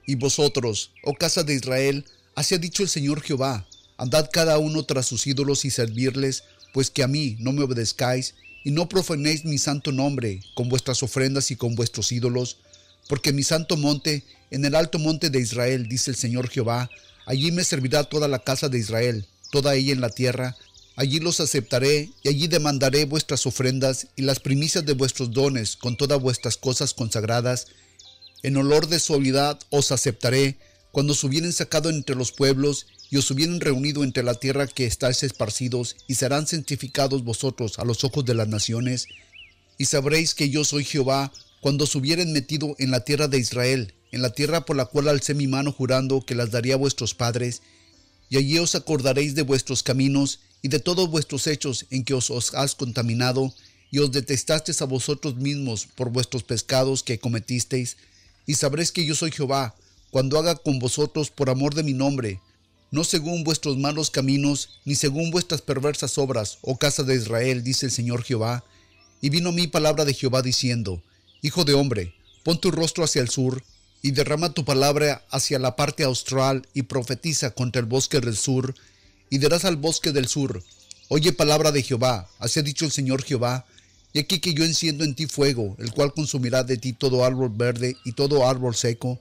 Y 0.06 0.16
vosotros, 0.16 0.92
oh 1.04 1.13
casa 1.13 1.44
de 1.44 1.54
Israel, 1.54 2.06
así 2.36 2.56
ha 2.56 2.57
dicho 2.57 2.83
el 2.83 2.89
Señor 2.89 3.22
Jehová, 3.22 3.68
andad 3.98 4.30
cada 4.31 4.57
uno 4.57 4.83
tras 4.83 5.06
sus 5.06 5.25
ídolos 5.28 5.63
y 5.63 5.72
servirles, 5.72 6.44
pues 6.74 6.89
que 6.89 7.04
a 7.04 7.07
mí 7.07 7.38
no 7.39 7.54
me 7.54 7.63
obedezcáis, 7.63 8.36
y 8.63 8.72
no 8.72 8.89
profanéis 8.89 9.45
mi 9.45 9.57
santo 9.57 9.92
nombre 9.92 10.42
con 10.54 10.69
vuestras 10.69 11.01
ofrendas 11.04 11.51
y 11.51 11.56
con 11.56 11.75
vuestros 11.75 12.12
ídolos, 12.12 12.57
porque 13.07 13.34
mi 13.34 13.44
santo 13.44 13.77
monte, 13.77 14.24
en 14.51 14.66
el 14.66 14.75
alto 14.75 15.00
monte 15.00 15.30
de 15.30 15.39
Israel, 15.39 15.88
dice 15.88 16.12
el 16.12 16.18
Señor 16.18 16.50
Jehová, 16.50 16.89
allí 17.26 17.52
me 17.52 17.64
servirá 17.64 18.04
toda 18.04 18.28
la 18.28 18.40
casa 18.40 18.70
de 18.70 18.80
Israel, 18.80 19.28
toda 19.52 19.76
ella 19.76 19.94
en 19.94 20.02
la 20.02 20.10
tierra, 20.10 20.56
Allí 20.96 21.20
los 21.20 21.40
aceptaré 21.40 22.12
y 22.22 22.30
allí 22.30 22.48
demandaré 22.48 23.06
vuestras 23.06 23.46
ofrendas 23.46 24.08
y 24.16 24.24
las 24.24 24.40
primicias 24.40 24.86
de 24.86 24.94
vuestros 24.94 25.32
dones 25.32 25.78
con 25.78 25.96
todas 25.96 26.22
vuestras 26.22 26.58
cosas 26.58 26.94
consagradas. 26.94 27.68
En 28.44 28.58
olor 28.58 28.88
de 28.88 29.00
suavidad 29.00 29.60
os 29.70 29.92
aceptaré 29.92 30.58
cuando 30.92 31.14
os 31.14 31.24
hubieren 31.24 31.54
sacado 31.54 31.90
entre 31.90 32.16
los 32.16 32.34
pueblos 32.34 32.88
y 33.10 33.18
os 33.18 33.32
hubieren 33.32 33.62
reunido 33.62 34.04
entre 34.04 34.24
la 34.24 34.36
tierra 34.36 34.68
que 34.68 34.86
estáis 34.86 35.24
esparcidos 35.24 35.96
y 36.08 36.16
serán 36.16 36.46
santificados 36.46 37.24
vosotros 37.24 37.80
a 37.80 37.86
los 37.86 38.04
ojos 38.04 38.26
de 38.26 38.36
las 38.36 38.50
naciones. 38.50 39.08
Y 39.78 39.86
sabréis 39.86 40.36
que 40.36 40.50
yo 40.50 40.66
soy 40.66 40.84
Jehová 40.84 41.32
cuando 41.62 41.86
os 41.86 41.96
hubieren 41.96 42.34
metido 42.34 42.76
en 42.80 42.92
la 42.92 43.06
tierra 43.06 43.28
de 43.28 43.40
Israel, 43.40 43.94
en 44.12 44.22
la 44.22 44.31
tierra 44.31 44.66
por 44.66 44.75
la 44.75 44.86
cual 44.86 45.08
alcé 45.08 45.34
mi 45.34 45.48
mano 45.48 45.72
jurando 45.72 46.25
que 46.25 46.36
las 46.36 46.52
daría 46.52 46.75
a 46.75 46.78
vuestros 46.78 47.13
padres, 47.13 47.62
y 48.30 48.38
allí 48.38 48.58
os 48.60 48.75
acordaréis 48.75 49.36
de 49.36 49.42
vuestros 49.42 49.84
caminos 49.84 50.40
y 50.62 50.68
de 50.68 50.80
todos 50.80 51.10
vuestros 51.10 51.48
hechos 51.48 51.86
en 51.90 52.04
que 52.04 52.13
os, 52.13 52.30
os 52.30 52.54
has 52.54 52.75
contaminado, 52.75 53.54
y 53.94 54.00
os 54.00 54.12
detestasteis 54.12 54.81
a 54.81 54.86
vosotros 54.86 55.36
mismos 55.36 55.86
por 55.86 56.10
vuestros 56.10 56.44
pescados 56.44 57.04
que 57.04 57.19
cometisteis, 57.19 57.98
y 58.46 58.56
sabréis 58.56 58.92
que 58.92 59.06
yo 59.06 59.16
soy 59.16 59.31
Jehová, 59.31 59.75
cuando 60.12 60.40
haga 60.40 60.56
con 60.56 60.80
vosotros 60.80 61.30
por 61.30 61.50
amor 61.50 61.75
de 61.75 61.84
mi 61.84 61.94
nombre, 61.94 62.40
no 62.92 63.06
según 63.06 63.46
vuestros 63.46 63.78
malos 63.78 64.10
caminos, 64.10 64.81
ni 64.84 64.96
según 64.96 65.31
vuestras 65.31 65.62
perversas 65.62 66.18
obras, 66.18 66.58
oh 66.62 66.78
casa 66.78 67.04
de 67.04 67.16
Israel, 67.16 67.63
dice 67.63 67.86
el 67.86 67.92
Señor 67.92 68.24
Jehová. 68.24 68.66
Y 69.22 69.30
vino 69.30 69.54
mí 69.54 69.68
palabra 69.68 70.04
de 70.04 70.13
Jehová 70.13 70.42
diciendo, 70.42 71.02
Hijo 71.42 71.63
de 71.63 71.74
hombre, 71.74 72.13
pon 72.44 72.60
tu 72.60 72.69
rostro 72.69 73.06
hacia 73.06 73.22
el 73.22 73.30
sur, 73.30 73.63
y 74.01 74.12
derrama 74.12 74.53
tu 74.53 74.65
palabra 74.65 75.24
hacia 75.30 75.59
la 75.59 75.75
parte 75.75 76.03
austral, 76.03 76.68
y 76.74 76.83
profetiza 76.83 77.51
contra 77.51 77.80
el 77.80 77.86
bosque 77.86 78.19
del 78.19 78.36
sur, 78.36 78.75
y 79.30 79.38
dirás 79.38 79.65
al 79.65 79.77
bosque 79.77 80.12
del 80.12 80.27
sur, 80.27 80.63
Oye 81.13 81.33
palabra 81.33 81.74
de 81.74 81.83
Jehová, 81.83 82.30
así 82.39 82.62
ha 82.62 82.63
dicho 82.63 82.86
el 82.86 82.92
Señor 82.92 83.21
Jehová, 83.24 83.65
y 84.13 84.19
aquí 84.19 84.39
que 84.39 84.53
yo 84.53 84.63
enciendo 84.63 85.03
en 85.03 85.13
ti 85.13 85.27
fuego, 85.27 85.75
el 85.77 85.92
cual 85.92 86.13
consumirá 86.13 86.63
de 86.63 86.77
ti 86.77 86.94
todo 86.94 87.25
árbol 87.25 87.51
verde 87.53 87.98
y 88.06 88.13
todo 88.13 88.48
árbol 88.48 88.75
seco. 88.75 89.19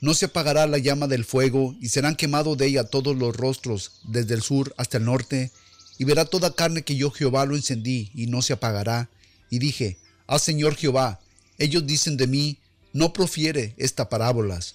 No 0.00 0.14
se 0.14 0.26
apagará 0.26 0.68
la 0.68 0.78
llama 0.78 1.08
del 1.08 1.24
fuego, 1.24 1.74
y 1.80 1.88
serán 1.88 2.14
quemados 2.14 2.56
de 2.58 2.66
ella 2.66 2.84
todos 2.84 3.16
los 3.16 3.36
rostros, 3.36 3.90
desde 4.04 4.34
el 4.34 4.42
sur 4.42 4.72
hasta 4.76 4.98
el 4.98 5.04
norte, 5.04 5.50
y 5.98 6.04
verá 6.04 6.26
toda 6.26 6.54
carne 6.54 6.82
que 6.82 6.94
yo 6.94 7.10
Jehová 7.10 7.44
lo 7.44 7.56
encendí, 7.56 8.12
y 8.14 8.28
no 8.28 8.40
se 8.40 8.52
apagará. 8.52 9.10
Y 9.50 9.58
dije, 9.58 9.98
Ah 10.28 10.38
Señor 10.38 10.76
Jehová, 10.76 11.18
ellos 11.58 11.88
dicen 11.88 12.16
de 12.16 12.28
mí, 12.28 12.58
no 12.92 13.12
profiere 13.12 13.74
esta 13.76 14.08
parábolas. 14.08 14.74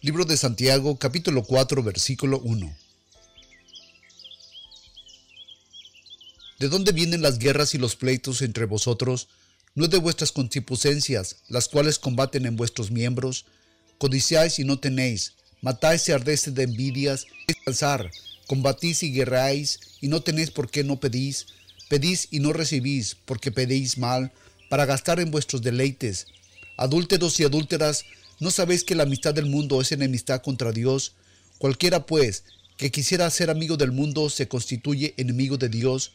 Libro 0.00 0.24
de 0.24 0.36
Santiago, 0.36 0.98
capítulo 0.98 1.44
4, 1.44 1.82
versículo 1.82 2.40
1. 2.40 2.76
¿De 6.58 6.68
dónde 6.68 6.92
vienen 6.92 7.22
las 7.22 7.38
guerras 7.38 7.74
y 7.74 7.78
los 7.78 7.94
pleitos 7.94 8.42
entre 8.42 8.64
vosotros? 8.64 9.28
¿No 9.74 9.84
es 9.84 9.90
de 9.90 9.98
vuestras 9.98 10.32
concupiscencias, 10.32 11.36
las 11.48 11.68
cuales 11.68 11.98
combaten 11.98 12.46
en 12.46 12.56
vuestros 12.56 12.90
miembros? 12.90 13.46
Codiciáis 13.98 14.58
y 14.58 14.64
no 14.64 14.78
tenéis, 14.78 15.34
matáis 15.60 16.08
y 16.08 16.12
ardéis 16.12 16.52
de 16.52 16.62
envidias, 16.64 17.26
alzar, 17.66 18.10
combatís 18.46 19.02
y 19.02 19.12
guerráis, 19.12 19.80
y 20.00 20.08
no 20.08 20.22
tenéis 20.22 20.50
por 20.50 20.70
qué 20.70 20.84
no 20.84 21.00
pedís, 21.00 21.46
pedís 21.88 22.28
y 22.30 22.40
no 22.40 22.52
recibís, 22.52 23.16
porque 23.24 23.52
pedís 23.52 23.98
mal, 23.98 24.32
para 24.68 24.86
gastar 24.86 25.20
en 25.20 25.30
vuestros 25.30 25.62
deleites. 25.62 26.26
Adúlteros 26.76 27.38
y 27.40 27.44
adúlteras, 27.44 28.04
¿No 28.42 28.50
sabéis 28.50 28.82
que 28.82 28.96
la 28.96 29.04
amistad 29.04 29.32
del 29.34 29.46
mundo 29.46 29.80
es 29.80 29.92
enemistad 29.92 30.42
contra 30.42 30.72
Dios? 30.72 31.12
Cualquiera, 31.58 32.06
pues, 32.06 32.42
que 32.76 32.90
quisiera 32.90 33.30
ser 33.30 33.50
amigo 33.50 33.76
del 33.76 33.92
mundo 33.92 34.28
se 34.30 34.48
constituye 34.48 35.14
enemigo 35.16 35.58
de 35.58 35.68
Dios. 35.68 36.10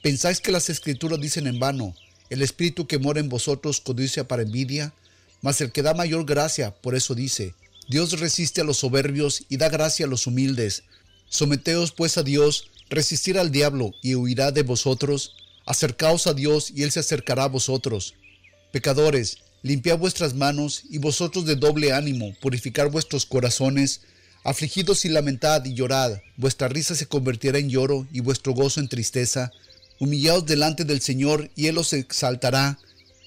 ¿Pensáis 0.00 0.38
que 0.38 0.52
las 0.52 0.70
escrituras 0.70 1.20
dicen 1.20 1.48
en 1.48 1.58
vano, 1.58 1.96
el 2.30 2.42
espíritu 2.42 2.86
que 2.86 3.00
mora 3.00 3.18
en 3.18 3.28
vosotros 3.28 3.80
codicia 3.80 4.28
para 4.28 4.42
envidia? 4.42 4.94
Mas 5.42 5.60
el 5.60 5.72
que 5.72 5.82
da 5.82 5.94
mayor 5.94 6.24
gracia, 6.24 6.72
por 6.76 6.94
eso 6.94 7.16
dice, 7.16 7.54
Dios 7.88 8.20
resiste 8.20 8.60
a 8.60 8.64
los 8.64 8.76
soberbios 8.76 9.42
y 9.48 9.56
da 9.56 9.68
gracia 9.68 10.06
a 10.06 10.08
los 10.08 10.28
humildes. 10.28 10.84
Someteos 11.28 11.92
pues 11.92 12.18
a 12.18 12.22
Dios, 12.22 12.70
resistir 12.90 13.38
al 13.38 13.50
diablo 13.50 13.94
y 14.02 14.14
huirá 14.14 14.52
de 14.52 14.62
vosotros. 14.62 15.34
Acercaos 15.66 16.26
a 16.26 16.34
Dios 16.34 16.70
y 16.74 16.82
él 16.82 16.90
se 16.90 17.00
acercará 17.00 17.44
a 17.44 17.48
vosotros. 17.48 18.14
Pecadores, 18.72 19.38
limpiad 19.62 19.98
vuestras 19.98 20.34
manos, 20.34 20.82
y 20.90 20.98
vosotros 20.98 21.46
de 21.46 21.56
doble 21.56 21.92
ánimo, 21.92 22.34
purificar 22.40 22.90
vuestros 22.90 23.24
corazones, 23.24 24.02
afligidos 24.44 25.04
y 25.06 25.08
lamentad 25.08 25.64
y 25.64 25.74
llorad, 25.74 26.20
vuestra 26.36 26.68
risa 26.68 26.94
se 26.94 27.06
convertirá 27.06 27.58
en 27.58 27.70
lloro 27.70 28.06
y 28.12 28.20
vuestro 28.20 28.52
gozo 28.52 28.80
en 28.80 28.88
tristeza. 28.88 29.52
Humillaos 29.98 30.44
delante 30.44 30.84
del 30.84 31.00
Señor, 31.00 31.50
y 31.56 31.68
Él 31.68 31.78
os 31.78 31.94
exaltará. 31.94 32.78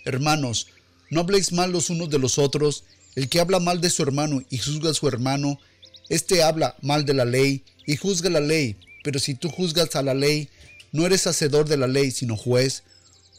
Hermanos, 0.05 0.67
no 1.09 1.21
habléis 1.21 1.53
mal 1.53 1.71
los 1.71 1.89
unos 1.89 2.09
de 2.09 2.19
los 2.19 2.37
otros, 2.37 2.83
el 3.15 3.29
que 3.29 3.39
habla 3.39 3.59
mal 3.59 3.81
de 3.81 3.89
su 3.89 4.03
hermano 4.03 4.43
y 4.51 4.59
juzga 4.59 4.91
a 4.91 4.93
su 4.93 5.07
hermano, 5.07 5.59
éste 6.09 6.43
habla 6.43 6.75
mal 6.81 7.05
de 7.05 7.13
la 7.13 7.25
ley 7.25 7.63
y 7.85 7.97
juzga 7.97 8.29
la 8.29 8.39
ley, 8.39 8.75
pero 9.03 9.19
si 9.19 9.35
tú 9.35 9.49
juzgas 9.49 9.95
a 9.95 10.03
la 10.03 10.13
ley, 10.13 10.49
no 10.91 11.05
eres 11.05 11.27
hacedor 11.27 11.67
de 11.67 11.77
la 11.77 11.87
ley, 11.87 12.11
sino 12.11 12.35
juez. 12.35 12.83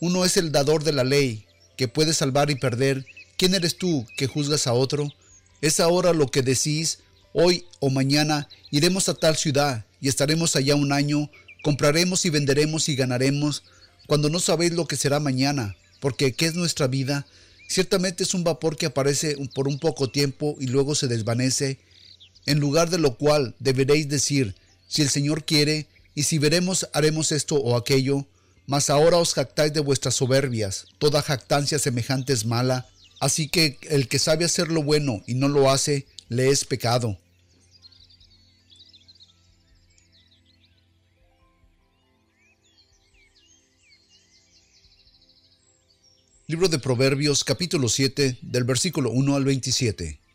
Uno 0.00 0.24
es 0.24 0.36
el 0.36 0.52
dador 0.52 0.84
de 0.84 0.92
la 0.92 1.04
ley, 1.04 1.44
que 1.76 1.88
puede 1.88 2.12
salvar 2.12 2.50
y 2.50 2.54
perder, 2.54 3.04
¿quién 3.36 3.54
eres 3.54 3.76
tú 3.76 4.06
que 4.16 4.26
juzgas 4.26 4.66
a 4.66 4.72
otro? 4.72 5.12
Es 5.60 5.80
ahora 5.80 6.12
lo 6.12 6.28
que 6.28 6.42
decís, 6.42 7.00
hoy 7.32 7.64
o 7.80 7.90
mañana 7.90 8.48
iremos 8.70 9.08
a 9.08 9.14
tal 9.14 9.36
ciudad 9.36 9.84
y 10.00 10.08
estaremos 10.08 10.56
allá 10.56 10.74
un 10.74 10.92
año, 10.92 11.30
compraremos 11.62 12.24
y 12.24 12.30
venderemos 12.30 12.88
y 12.88 12.96
ganaremos, 12.96 13.64
cuando 14.06 14.30
no 14.30 14.40
sabéis 14.40 14.72
lo 14.72 14.86
que 14.86 14.96
será 14.96 15.20
mañana, 15.20 15.76
porque 16.00 16.32
¿qué 16.32 16.46
es 16.46 16.54
nuestra 16.54 16.86
vida? 16.86 17.26
Ciertamente 17.68 18.22
es 18.22 18.34
un 18.34 18.44
vapor 18.44 18.76
que 18.76 18.86
aparece 18.86 19.36
por 19.54 19.68
un 19.68 19.78
poco 19.78 20.10
tiempo 20.10 20.56
y 20.58 20.68
luego 20.68 20.94
se 20.94 21.08
desvanece, 21.08 21.78
en 22.48 22.60
lugar 22.60 22.88
de 22.88 22.96
lo 22.96 23.18
cual 23.18 23.54
deberéis 23.58 24.08
decir, 24.08 24.54
si 24.88 25.02
el 25.02 25.10
Señor 25.10 25.44
quiere, 25.44 25.86
y 26.14 26.22
si 26.22 26.38
veremos 26.38 26.88
haremos 26.94 27.30
esto 27.30 27.56
o 27.56 27.76
aquello, 27.76 28.26
mas 28.66 28.88
ahora 28.88 29.18
os 29.18 29.34
jactáis 29.34 29.74
de 29.74 29.80
vuestras 29.80 30.14
soberbias, 30.14 30.86
toda 30.98 31.20
jactancia 31.20 31.78
semejante 31.78 32.32
es 32.32 32.46
mala, 32.46 32.88
así 33.20 33.48
que 33.48 33.76
el 33.82 34.08
que 34.08 34.18
sabe 34.18 34.46
hacer 34.46 34.68
lo 34.68 34.82
bueno 34.82 35.22
y 35.26 35.34
no 35.34 35.48
lo 35.48 35.70
hace, 35.70 36.06
le 36.30 36.48
es 36.48 36.64
pecado. 36.64 37.18
Libro 46.46 46.68
de 46.68 46.78
Proverbios 46.78 47.44
capítulo 47.44 47.90
7 47.90 48.38
del 48.40 48.64
versículo 48.64 49.10
1 49.10 49.36
al 49.36 49.44
27. 49.44 50.27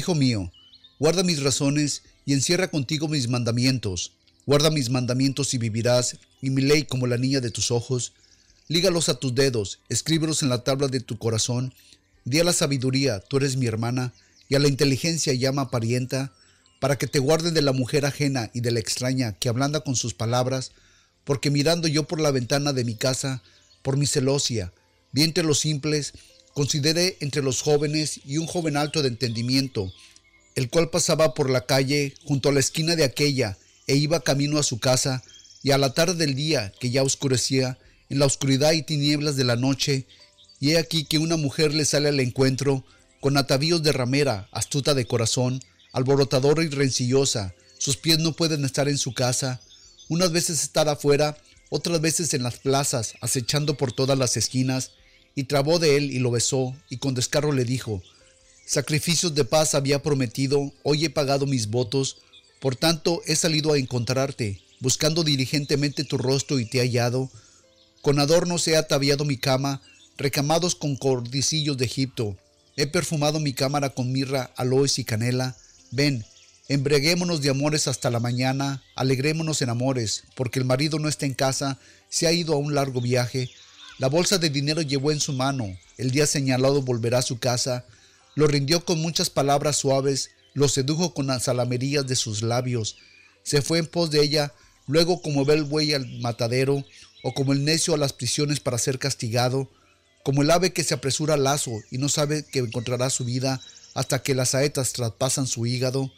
Hijo 0.00 0.14
mío, 0.14 0.50
guarda 0.98 1.22
mis 1.22 1.42
razones 1.42 2.04
y 2.24 2.32
encierra 2.32 2.68
contigo 2.70 3.06
mis 3.06 3.28
mandamientos. 3.28 4.12
Guarda 4.46 4.70
mis 4.70 4.88
mandamientos 4.88 5.52
y 5.52 5.58
vivirás, 5.58 6.16
y 6.40 6.48
mi 6.48 6.62
ley 6.62 6.84
como 6.84 7.06
la 7.06 7.18
niña 7.18 7.40
de 7.40 7.50
tus 7.50 7.70
ojos. 7.70 8.14
Lígalos 8.66 9.10
a 9.10 9.16
tus 9.16 9.34
dedos, 9.34 9.80
escríbelos 9.90 10.42
en 10.42 10.48
la 10.48 10.64
tabla 10.64 10.88
de 10.88 11.00
tu 11.00 11.18
corazón. 11.18 11.74
Di 12.24 12.40
a 12.40 12.44
la 12.44 12.54
sabiduría, 12.54 13.20
tú 13.20 13.36
eres 13.36 13.58
mi 13.58 13.66
hermana, 13.66 14.14
y 14.48 14.54
a 14.54 14.58
la 14.58 14.68
inteligencia 14.68 15.34
llama 15.34 15.70
parienta, 15.70 16.32
para 16.80 16.96
que 16.96 17.06
te 17.06 17.18
guarde 17.18 17.50
de 17.50 17.60
la 17.60 17.72
mujer 17.74 18.06
ajena 18.06 18.50
y 18.54 18.62
de 18.62 18.70
la 18.70 18.80
extraña 18.80 19.34
que 19.34 19.50
ablanda 19.50 19.80
con 19.80 19.96
sus 19.96 20.14
palabras, 20.14 20.72
porque 21.24 21.50
mirando 21.50 21.88
yo 21.88 22.04
por 22.04 22.20
la 22.20 22.30
ventana 22.30 22.72
de 22.72 22.86
mi 22.86 22.94
casa, 22.94 23.42
por 23.82 23.98
mi 23.98 24.06
celosia, 24.06 24.72
vi 25.12 25.24
entre 25.24 25.44
los 25.44 25.58
simples, 25.58 26.14
consideré 26.54 27.16
entre 27.20 27.42
los 27.42 27.62
jóvenes 27.62 28.20
y 28.24 28.38
un 28.38 28.46
joven 28.46 28.76
alto 28.76 29.02
de 29.02 29.08
entendimiento, 29.08 29.92
el 30.54 30.68
cual 30.68 30.90
pasaba 30.90 31.34
por 31.34 31.50
la 31.50 31.66
calle 31.66 32.14
junto 32.24 32.48
a 32.48 32.52
la 32.52 32.60
esquina 32.60 32.96
de 32.96 33.04
aquella 33.04 33.56
e 33.86 33.96
iba 33.96 34.20
camino 34.20 34.58
a 34.58 34.62
su 34.62 34.78
casa, 34.78 35.22
y 35.62 35.72
a 35.72 35.78
la 35.78 35.92
tarde 35.92 36.14
del 36.14 36.34
día, 36.34 36.72
que 36.80 36.90
ya 36.90 37.02
oscurecía, 37.02 37.78
en 38.08 38.18
la 38.18 38.26
oscuridad 38.26 38.72
y 38.72 38.82
tinieblas 38.82 39.36
de 39.36 39.44
la 39.44 39.56
noche, 39.56 40.06
y 40.58 40.70
he 40.70 40.78
aquí 40.78 41.04
que 41.04 41.18
una 41.18 41.36
mujer 41.36 41.74
le 41.74 41.84
sale 41.84 42.08
al 42.08 42.20
encuentro, 42.20 42.84
con 43.20 43.36
atavíos 43.36 43.82
de 43.82 43.92
ramera, 43.92 44.48
astuta 44.52 44.94
de 44.94 45.06
corazón, 45.06 45.60
alborotadora 45.92 46.62
y 46.62 46.68
rencillosa, 46.68 47.54
sus 47.78 47.96
pies 47.96 48.18
no 48.18 48.32
pueden 48.32 48.64
estar 48.64 48.88
en 48.88 48.98
su 48.98 49.12
casa, 49.12 49.60
unas 50.08 50.32
veces 50.32 50.62
estar 50.62 50.88
afuera, 50.88 51.36
otras 51.68 52.00
veces 52.00 52.32
en 52.34 52.42
las 52.42 52.58
plazas, 52.58 53.14
acechando 53.20 53.76
por 53.76 53.92
todas 53.92 54.18
las 54.18 54.36
esquinas, 54.36 54.92
y 55.34 55.44
trabó 55.44 55.78
de 55.78 55.96
él 55.96 56.10
y 56.10 56.18
lo 56.18 56.30
besó, 56.30 56.74
y 56.88 56.98
con 56.98 57.14
descarro 57.14 57.52
le 57.52 57.64
dijo, 57.64 58.02
Sacrificios 58.66 59.34
de 59.34 59.44
paz 59.44 59.74
había 59.74 60.02
prometido, 60.02 60.72
hoy 60.82 61.04
he 61.04 61.10
pagado 61.10 61.46
mis 61.46 61.68
votos, 61.68 62.18
por 62.60 62.76
tanto 62.76 63.22
he 63.26 63.34
salido 63.34 63.72
a 63.72 63.78
encontrarte, 63.78 64.60
buscando 64.80 65.24
diligentemente 65.24 66.04
tu 66.04 66.18
rostro 66.18 66.58
y 66.58 66.66
te 66.66 66.78
he 66.78 66.82
hallado. 66.82 67.30
Con 68.02 68.18
adornos 68.18 68.68
he 68.68 68.76
ataviado 68.76 69.24
mi 69.24 69.36
cama, 69.36 69.82
recamados 70.16 70.74
con 70.74 70.96
cordicillos 70.96 71.78
de 71.78 71.86
Egipto. 71.86 72.36
He 72.76 72.86
perfumado 72.86 73.40
mi 73.40 73.54
cámara 73.54 73.90
con 73.90 74.12
mirra, 74.12 74.52
aloes 74.56 74.98
y 74.98 75.04
canela. 75.04 75.56
Ven, 75.90 76.24
Embreguémonos 76.70 77.42
de 77.42 77.50
amores 77.50 77.88
hasta 77.88 78.10
la 78.10 78.20
mañana, 78.20 78.80
alegrémonos 78.94 79.60
en 79.60 79.70
amores, 79.70 80.22
porque 80.36 80.60
el 80.60 80.64
marido 80.64 81.00
no 81.00 81.08
está 81.08 81.26
en 81.26 81.34
casa, 81.34 81.80
se 82.08 82.28
ha 82.28 82.32
ido 82.32 82.54
a 82.54 82.58
un 82.58 82.76
largo 82.76 83.00
viaje. 83.00 83.50
La 84.00 84.08
bolsa 84.08 84.38
de 84.38 84.48
dinero 84.48 84.80
llevó 84.80 85.12
en 85.12 85.20
su 85.20 85.34
mano, 85.34 85.76
el 85.98 86.10
día 86.10 86.26
señalado 86.26 86.80
volverá 86.80 87.18
a 87.18 87.22
su 87.22 87.38
casa. 87.38 87.84
Lo 88.34 88.46
rindió 88.46 88.82
con 88.82 88.98
muchas 88.98 89.28
palabras 89.28 89.76
suaves, 89.76 90.30
lo 90.54 90.68
sedujo 90.68 91.12
con 91.12 91.26
las 91.26 91.48
alamerías 91.48 92.06
de 92.06 92.16
sus 92.16 92.40
labios. 92.40 92.96
Se 93.42 93.60
fue 93.60 93.78
en 93.78 93.86
pos 93.86 94.10
de 94.10 94.22
ella, 94.22 94.54
luego 94.86 95.20
como 95.20 95.44
ve 95.44 95.52
el 95.52 95.64
buey 95.64 95.92
al 95.92 96.06
matadero, 96.20 96.82
o 97.22 97.34
como 97.34 97.52
el 97.52 97.62
necio 97.62 97.92
a 97.92 97.98
las 97.98 98.14
prisiones 98.14 98.58
para 98.58 98.78
ser 98.78 98.98
castigado, 98.98 99.70
como 100.22 100.40
el 100.40 100.50
ave 100.50 100.72
que 100.72 100.82
se 100.82 100.94
apresura 100.94 101.34
al 101.34 101.44
lazo 101.44 101.72
y 101.90 101.98
no 101.98 102.08
sabe 102.08 102.46
que 102.46 102.60
encontrará 102.60 103.10
su 103.10 103.26
vida 103.26 103.60
hasta 103.92 104.22
que 104.22 104.34
las 104.34 104.50
saetas 104.50 104.94
traspasan 104.94 105.46
su 105.46 105.66
hígado. 105.66 106.10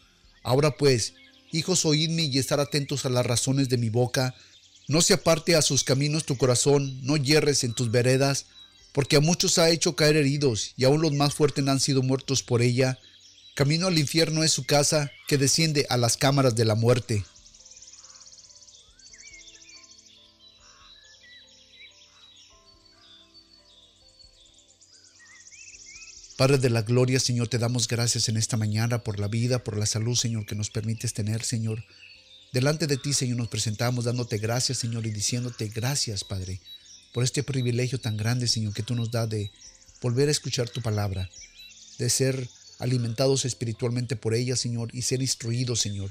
Ahora 0.44 0.76
pues, 0.76 1.14
hijos, 1.50 1.84
oídme 1.84 2.22
y 2.22 2.38
estar 2.38 2.60
atentos 2.60 3.06
a 3.06 3.10
las 3.10 3.26
razones 3.26 3.68
de 3.68 3.78
mi 3.78 3.88
boca. 3.88 4.36
No 4.92 5.00
se 5.00 5.14
aparte 5.14 5.56
a 5.56 5.62
sus 5.62 5.84
caminos 5.84 6.26
tu 6.26 6.36
corazón, 6.36 7.00
no 7.02 7.16
hierres 7.16 7.64
en 7.64 7.72
tus 7.72 7.90
veredas, 7.90 8.44
porque 8.92 9.16
a 9.16 9.20
muchos 9.20 9.56
ha 9.56 9.70
hecho 9.70 9.96
caer 9.96 10.16
heridos, 10.16 10.74
y 10.76 10.84
aun 10.84 11.00
los 11.00 11.14
más 11.14 11.32
fuertes 11.32 11.66
han 11.66 11.80
sido 11.80 12.02
muertos 12.02 12.42
por 12.42 12.60
ella. 12.60 12.98
Camino 13.54 13.86
al 13.86 13.98
infierno 13.98 14.44
es 14.44 14.52
su 14.52 14.66
casa, 14.66 15.10
que 15.28 15.38
desciende 15.38 15.86
a 15.88 15.96
las 15.96 16.18
cámaras 16.18 16.56
de 16.56 16.66
la 16.66 16.74
muerte. 16.74 17.24
Padre 26.36 26.58
de 26.58 26.68
la 26.68 26.82
gloria, 26.82 27.18
Señor, 27.18 27.48
te 27.48 27.56
damos 27.56 27.88
gracias 27.88 28.28
en 28.28 28.36
esta 28.36 28.58
mañana 28.58 29.02
por 29.02 29.18
la 29.18 29.28
vida, 29.28 29.64
por 29.64 29.78
la 29.78 29.86
salud, 29.86 30.16
Señor, 30.16 30.44
que 30.44 30.54
nos 30.54 30.68
permites 30.68 31.14
tener, 31.14 31.42
Señor. 31.44 31.82
Delante 32.52 32.86
de 32.86 32.98
ti, 32.98 33.14
Señor, 33.14 33.38
nos 33.38 33.48
presentamos 33.48 34.04
dándote 34.04 34.36
gracias, 34.36 34.76
Señor, 34.76 35.06
y 35.06 35.10
diciéndote 35.10 35.68
gracias, 35.68 36.22
Padre, 36.22 36.60
por 37.14 37.24
este 37.24 37.42
privilegio 37.42 37.98
tan 37.98 38.18
grande, 38.18 38.46
Señor, 38.46 38.74
que 38.74 38.82
tú 38.82 38.94
nos 38.94 39.10
das 39.10 39.30
de 39.30 39.50
volver 40.02 40.28
a 40.28 40.32
escuchar 40.32 40.68
tu 40.68 40.82
palabra, 40.82 41.30
de 41.98 42.10
ser 42.10 42.46
alimentados 42.78 43.46
espiritualmente 43.46 44.16
por 44.16 44.34
ella, 44.34 44.54
Señor, 44.54 44.90
y 44.92 45.00
ser 45.00 45.22
instruidos, 45.22 45.80
Señor. 45.80 46.10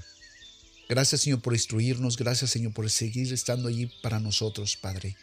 Gracias, 0.90 1.22
Señor, 1.22 1.42
por 1.42 1.54
instruirnos. 1.54 2.18
Gracias, 2.18 2.50
Señor, 2.50 2.74
por 2.74 2.90
seguir 2.90 3.32
estando 3.32 3.68
allí 3.68 3.92
para 4.02 4.20
nosotros, 4.20 4.78
Padre. 4.78 5.16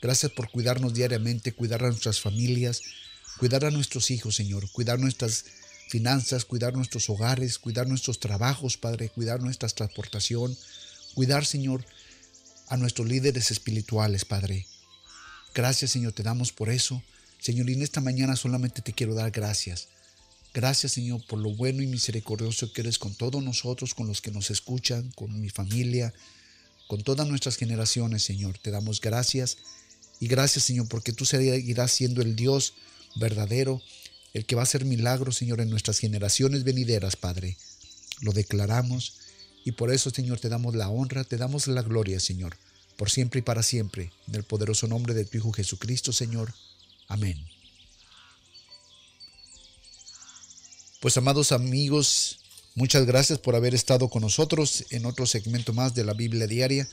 Gracias 0.00 0.30
por 0.30 0.52
cuidarnos 0.52 0.94
diariamente, 0.94 1.50
cuidar 1.52 1.82
a 1.82 1.88
nuestras 1.88 2.20
familias, 2.20 2.80
cuidar 3.38 3.64
a 3.64 3.72
nuestros 3.72 4.12
hijos, 4.12 4.36
Señor, 4.36 4.70
cuidar 4.70 5.00
nuestras 5.00 5.46
finanzas, 5.90 6.44
cuidar 6.44 6.72
nuestros 6.74 7.10
hogares, 7.10 7.58
cuidar 7.58 7.88
nuestros 7.88 8.20
trabajos, 8.20 8.76
Padre, 8.76 9.08
cuidar 9.08 9.42
nuestra 9.42 9.68
transportación, 9.68 10.56
cuidar, 11.14 11.44
Señor, 11.44 11.84
a 12.68 12.76
nuestros 12.76 13.08
líderes 13.08 13.50
espirituales, 13.50 14.24
Padre. 14.24 14.66
Gracias, 15.52 15.90
Señor, 15.90 16.12
te 16.12 16.22
damos 16.22 16.52
por 16.52 16.70
eso. 16.70 17.02
Señor, 17.40 17.68
y 17.68 17.74
en 17.74 17.82
esta 17.82 18.00
mañana 18.00 18.36
solamente 18.36 18.82
te 18.82 18.92
quiero 18.92 19.14
dar 19.14 19.32
gracias. 19.32 19.88
Gracias, 20.54 20.92
Señor, 20.92 21.24
por 21.26 21.40
lo 21.40 21.54
bueno 21.56 21.82
y 21.82 21.88
misericordioso 21.88 22.72
que 22.72 22.82
eres 22.82 22.98
con 22.98 23.14
todos 23.14 23.42
nosotros, 23.42 23.92
con 23.94 24.06
los 24.06 24.20
que 24.20 24.30
nos 24.30 24.50
escuchan, 24.50 25.10
con 25.16 25.40
mi 25.40 25.50
familia, 25.50 26.14
con 26.86 27.02
todas 27.02 27.26
nuestras 27.26 27.56
generaciones, 27.56 28.22
Señor. 28.22 28.58
Te 28.58 28.70
damos 28.70 29.00
gracias. 29.00 29.58
Y 30.20 30.28
gracias, 30.28 30.64
Señor, 30.64 30.86
porque 30.88 31.12
tú 31.12 31.24
seguirás 31.24 31.90
siendo 31.90 32.22
el 32.22 32.36
Dios 32.36 32.74
verdadero, 33.16 33.82
el 34.34 34.46
que 34.46 34.54
va 34.54 34.62
a 34.62 34.64
hacer 34.64 34.84
milagros, 34.84 35.36
Señor, 35.36 35.60
en 35.60 35.70
nuestras 35.70 35.98
generaciones 35.98 36.64
venideras, 36.64 37.16
Padre. 37.16 37.56
Lo 38.20 38.32
declaramos 38.32 39.14
y 39.64 39.72
por 39.72 39.92
eso, 39.92 40.10
Señor, 40.10 40.40
te 40.40 40.48
damos 40.48 40.74
la 40.74 40.88
honra, 40.88 41.24
te 41.24 41.36
damos 41.36 41.66
la 41.66 41.82
gloria, 41.82 42.20
Señor, 42.20 42.56
por 42.96 43.10
siempre 43.10 43.40
y 43.40 43.42
para 43.42 43.62
siempre, 43.62 44.12
en 44.28 44.34
el 44.34 44.44
poderoso 44.44 44.86
nombre 44.86 45.14
de 45.14 45.24
tu 45.24 45.38
Hijo 45.38 45.52
Jesucristo, 45.52 46.12
Señor. 46.12 46.54
Amén. 47.08 47.44
Pues 51.00 51.16
amados 51.16 51.52
amigos, 51.52 52.40
muchas 52.74 53.06
gracias 53.06 53.38
por 53.38 53.56
haber 53.56 53.74
estado 53.74 54.08
con 54.10 54.22
nosotros 54.22 54.84
en 54.90 55.06
otro 55.06 55.26
segmento 55.26 55.72
más 55.72 55.94
de 55.94 56.04
la 56.04 56.12
Biblia 56.12 56.46
Diaria. 56.46 56.88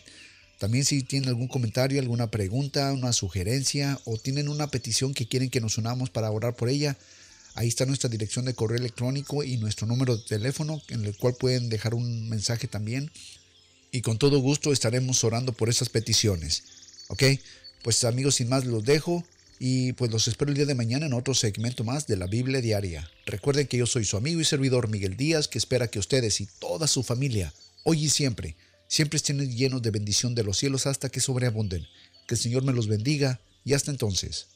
También 0.60 0.86
si 0.86 1.02
tienen 1.02 1.30
algún 1.30 1.48
comentario, 1.48 2.00
alguna 2.00 2.30
pregunta, 2.30 2.94
una 2.94 3.14
sugerencia 3.14 4.00
o 4.06 4.20
tienen 4.20 4.48
una 4.48 4.68
petición 4.68 5.16
que 5.16 5.28
quieren 5.28 5.50
que 5.50 5.60
nos 5.60 5.80
unamos 5.80 6.12
para 6.12 6.30
orar 6.30 6.56
por 6.56 6.70
ella, 6.70 6.96
ahí 7.56 7.68
está 7.68 7.88
nuestra 7.88 8.12
dirección 8.12 8.46
de 8.46 8.54
correo 8.54 8.78
electrónico 8.78 9.44
y 9.44 9.58
nuestro 9.58 9.88
número 9.88 10.18
de 10.18 10.24
teléfono 10.24 10.84
en 10.90 11.04
el 11.04 11.18
cual 11.18 11.34
pueden 11.34 11.70
dejar 11.70 11.96
un 11.96 12.30
mensaje 12.30 12.68
también. 12.68 13.10
Y 13.92 14.02
con 14.02 14.20
todo 14.20 14.38
gusto 14.38 14.72
estaremos 14.72 15.24
orando 15.24 15.52
por 15.52 15.68
esas 15.68 15.90
peticiones. 15.90 16.62
¿Ok? 17.08 17.24
Pues 17.82 18.04
amigos, 18.04 18.36
sin 18.36 18.50
más 18.50 18.66
los 18.66 18.84
dejo. 18.84 19.26
Y 19.66 19.94
pues 19.94 20.12
los 20.12 20.28
espero 20.28 20.52
el 20.52 20.58
día 20.58 20.66
de 20.66 20.76
mañana 20.76 21.06
en 21.06 21.14
otro 21.14 21.34
segmento 21.34 21.86
más 21.86 22.06
de 22.06 22.18
la 22.18 22.28
Biblia 22.28 22.60
Diaria. 22.60 23.10
Recuerden 23.26 23.66
que 23.66 23.78
yo 23.78 23.86
soy 23.86 24.04
su 24.04 24.18
amigo 24.18 24.42
y 24.42 24.44
servidor 24.44 24.90
Miguel 24.90 25.16
Díaz, 25.16 25.48
que 25.48 25.58
espera 25.58 25.88
que 25.88 26.00
ustedes 26.00 26.42
y 26.42 26.48
toda 26.60 26.86
su 26.86 27.02
familia, 27.02 27.54
hoy 27.86 28.04
y 28.04 28.10
siempre, 28.10 28.58
siempre 28.90 29.16
estén 29.16 29.40
llenos 29.50 29.82
de 29.82 29.92
bendición 29.92 30.36
de 30.36 30.44
los 30.44 30.58
cielos 30.58 30.86
hasta 30.86 31.08
que 31.08 31.22
sobreabunden. 31.22 31.88
Que 32.28 32.36
el 32.36 32.42
Señor 32.42 32.66
me 32.66 32.74
los 32.74 32.88
bendiga 32.88 33.40
y 33.64 33.72
hasta 33.72 33.90
entonces. 33.90 34.48